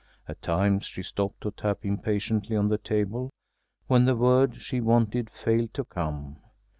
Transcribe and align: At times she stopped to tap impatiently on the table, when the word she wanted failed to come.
At 0.27 0.41
times 0.41 0.85
she 0.87 1.03
stopped 1.03 1.41
to 1.41 1.51
tap 1.51 1.85
impatiently 1.85 2.55
on 2.55 2.69
the 2.69 2.79
table, 2.79 3.29
when 3.85 4.05
the 4.05 4.15
word 4.15 4.55
she 4.59 4.81
wanted 4.81 5.29
failed 5.29 5.75
to 5.75 5.85
come. 5.85 6.37